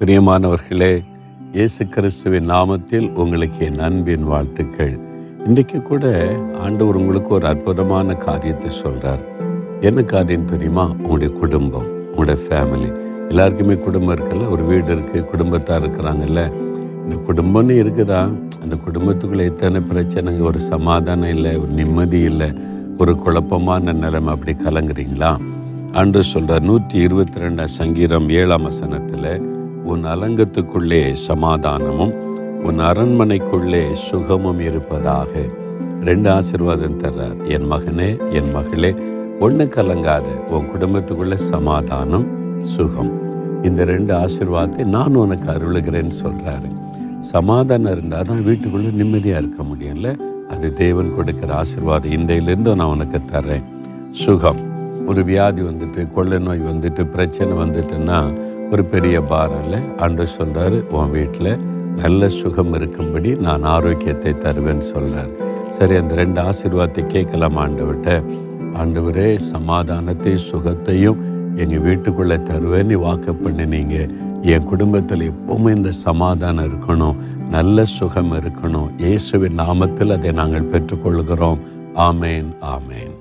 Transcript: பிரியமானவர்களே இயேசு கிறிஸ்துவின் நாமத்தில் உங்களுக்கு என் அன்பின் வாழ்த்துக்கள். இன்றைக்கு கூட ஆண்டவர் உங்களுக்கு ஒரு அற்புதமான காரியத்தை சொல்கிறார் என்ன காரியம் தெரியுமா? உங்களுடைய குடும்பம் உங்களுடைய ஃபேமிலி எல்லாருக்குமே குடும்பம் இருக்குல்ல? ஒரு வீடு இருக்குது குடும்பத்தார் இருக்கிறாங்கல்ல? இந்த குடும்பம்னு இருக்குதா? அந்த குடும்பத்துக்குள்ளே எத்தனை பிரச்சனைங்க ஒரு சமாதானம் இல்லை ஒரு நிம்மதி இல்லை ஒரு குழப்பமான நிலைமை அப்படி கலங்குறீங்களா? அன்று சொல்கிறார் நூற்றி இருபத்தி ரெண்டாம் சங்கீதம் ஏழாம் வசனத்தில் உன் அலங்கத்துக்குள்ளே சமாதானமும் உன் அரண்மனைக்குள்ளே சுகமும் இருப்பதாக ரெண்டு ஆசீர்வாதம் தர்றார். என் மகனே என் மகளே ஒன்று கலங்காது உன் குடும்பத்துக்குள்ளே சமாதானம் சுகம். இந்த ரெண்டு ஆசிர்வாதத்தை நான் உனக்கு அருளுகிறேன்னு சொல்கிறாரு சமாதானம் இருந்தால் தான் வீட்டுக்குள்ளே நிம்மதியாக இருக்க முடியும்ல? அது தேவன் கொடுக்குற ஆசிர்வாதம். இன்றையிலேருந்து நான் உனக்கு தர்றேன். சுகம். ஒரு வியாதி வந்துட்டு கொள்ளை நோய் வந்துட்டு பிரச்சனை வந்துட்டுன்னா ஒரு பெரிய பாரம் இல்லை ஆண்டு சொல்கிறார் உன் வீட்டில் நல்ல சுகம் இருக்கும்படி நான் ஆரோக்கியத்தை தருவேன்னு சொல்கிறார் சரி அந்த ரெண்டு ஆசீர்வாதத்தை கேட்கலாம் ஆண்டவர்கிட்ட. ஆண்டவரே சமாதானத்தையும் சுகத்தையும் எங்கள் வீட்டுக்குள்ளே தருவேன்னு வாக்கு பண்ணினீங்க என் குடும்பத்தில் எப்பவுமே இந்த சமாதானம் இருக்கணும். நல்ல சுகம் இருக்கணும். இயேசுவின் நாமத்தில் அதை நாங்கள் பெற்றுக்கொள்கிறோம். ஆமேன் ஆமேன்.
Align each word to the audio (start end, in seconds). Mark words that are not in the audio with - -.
பிரியமானவர்களே 0.00 1.04
இயேசு 1.52 1.86
கிறிஸ்துவின் 1.88 2.48
நாமத்தில் 2.50 3.12
உங்களுக்கு 3.12 3.64
என் 3.64 3.78
அன்பின் 3.78 4.24
வாழ்த்துக்கள். 4.24 4.92
இன்றைக்கு 5.46 5.82
கூட 5.82 6.04
ஆண்டவர் 6.62 6.96
உங்களுக்கு 6.96 7.34
ஒரு 7.34 7.46
அற்புதமான 7.46 8.14
காரியத்தை 8.14 8.70
சொல்கிறார் 8.70 9.20
என்ன 9.80 10.02
காரியம் 10.02 10.44
தெரியுமா? 10.44 10.82
உங்களுடைய 10.82 11.38
குடும்பம் 11.40 11.88
உங்களுடைய 12.10 12.38
ஃபேமிலி 12.44 12.90
எல்லாருக்குமே 13.28 13.74
குடும்பம் 13.74 14.14
இருக்குல்ல? 14.16 14.50
ஒரு 14.50 14.64
வீடு 14.64 14.94
இருக்குது 14.94 15.24
குடும்பத்தார் 15.24 15.82
இருக்கிறாங்கல்ல? 15.82 16.52
இந்த 17.04 17.16
குடும்பம்னு 17.28 17.72
இருக்குதா? 17.72 18.22
அந்த 18.62 18.76
குடும்பத்துக்குள்ளே 18.86 19.44
எத்தனை 19.44 19.80
பிரச்சனைங்க 19.80 20.40
ஒரு 20.40 20.58
சமாதானம் 20.58 21.34
இல்லை 21.36 21.60
ஒரு 21.60 21.70
நிம்மதி 21.70 22.20
இல்லை 22.20 22.50
ஒரு 22.98 23.16
குழப்பமான 23.16 23.92
நிலைமை 23.92 24.32
அப்படி 24.32 24.56
கலங்குறீங்களா? 24.64 25.38
அன்று 25.92 26.22
சொல்கிறார் 26.24 26.62
நூற்றி 26.62 26.98
இருபத்தி 26.98 27.40
ரெண்டாம் 27.40 27.76
சங்கீதம் 27.80 28.28
ஏழாம் 28.28 28.62
வசனத்தில் 28.62 29.57
உன் 29.90 30.04
அலங்கத்துக்குள்ளே 30.04 31.02
சமாதானமும் 31.28 32.12
உன் 32.64 32.80
அரண்மனைக்குள்ளே 32.80 33.82
சுகமும் 33.92 34.60
இருப்பதாக 34.60 35.30
ரெண்டு 36.04 36.28
ஆசீர்வாதம் 36.30 36.98
தர்றார். 36.98 37.38
என் 37.48 37.70
மகனே 37.72 38.08
என் 38.32 38.50
மகளே 38.52 38.90
ஒன்று 39.40 39.64
கலங்காது 39.64 40.32
உன் 40.48 40.68
குடும்பத்துக்குள்ளே 40.70 41.34
சமாதானம் 41.34 42.26
சுகம். 42.58 43.12
இந்த 43.62 43.84
ரெண்டு 43.84 44.12
ஆசிர்வாதத்தை 44.14 44.84
நான் 44.84 45.14
உனக்கு 45.14 45.48
அருளுகிறேன்னு 45.50 46.16
சொல்கிறாரு 46.24 46.68
சமாதானம் 47.20 47.92
இருந்தால் 47.92 48.28
தான் 48.30 48.44
வீட்டுக்குள்ளே 48.44 48.90
நிம்மதியாக 48.90 49.42
இருக்க 49.42 49.62
முடியும்ல? 49.62 50.10
அது 50.48 50.66
தேவன் 50.72 51.14
கொடுக்குற 51.18 51.50
ஆசிர்வாதம். 51.60 52.12
இன்றையிலேருந்து 52.16 52.74
நான் 52.74 52.94
உனக்கு 52.96 53.20
தர்றேன். 53.32 53.64
சுகம். 54.10 54.60
ஒரு 55.06 55.24
வியாதி 55.24 55.62
வந்துட்டு 55.62 56.00
கொள்ளை 56.14 56.38
நோய் 56.38 56.60
வந்துட்டு 56.60 57.02
பிரச்சனை 57.10 57.52
வந்துட்டுன்னா 57.56 58.18
ஒரு 58.72 58.84
பெரிய 58.84 59.20
பாரம் 59.20 59.62
இல்லை 59.64 59.78
ஆண்டு 59.96 60.26
சொல்கிறார் 60.26 60.76
உன் 60.96 61.10
வீட்டில் 61.10 61.52
நல்ல 62.02 62.28
சுகம் 62.28 62.72
இருக்கும்படி 62.74 63.30
நான் 63.46 63.62
ஆரோக்கியத்தை 63.62 64.32
தருவேன்னு 64.44 64.86
சொல்கிறார் 64.92 65.30
சரி 65.76 65.94
அந்த 65.96 66.14
ரெண்டு 66.14 66.40
ஆசீர்வாதத்தை 66.40 67.02
கேட்கலாம் 67.06 67.56
ஆண்டவர்கிட்ட. 67.64 68.10
ஆண்டவரே 68.80 69.28
சமாதானத்தையும் 69.54 70.46
சுகத்தையும் 70.50 71.20
எங்கள் 71.62 71.84
வீட்டுக்குள்ளே 71.86 72.36
தருவேன்னு 72.50 72.98
வாக்கு 73.04 73.32
பண்ணினீங்க 73.32 73.96
என் 74.42 74.64
குடும்பத்தில் 74.64 75.32
எப்பவுமே 75.32 75.70
இந்த 75.76 75.92
சமாதானம் 75.92 76.68
இருக்கணும். 76.70 77.16
நல்ல 77.50 77.84
சுகம் 77.84 78.32
இருக்கணும். 78.32 78.90
இயேசுவின் 78.98 79.58
நாமத்தில் 79.64 80.14
அதை 80.18 80.32
நாங்கள் 80.32 80.70
பெற்றுக்கொள்கிறோம். 80.74 81.58
ஆமேன் 82.08 82.50
ஆமேன். 82.76 83.17